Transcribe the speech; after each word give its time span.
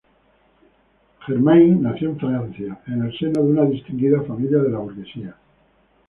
Germain 1.27 1.83
nació 1.83 2.09
en 2.09 2.17
Francia 2.19 2.79
en 2.87 3.03
el 3.03 3.15
seno 3.19 3.43
de 3.43 3.47
una 3.51 3.65
distinguida 3.65 4.23
familia 4.23 4.57
de 4.57 4.71
la 4.71 4.79
burguesía. 4.79 5.35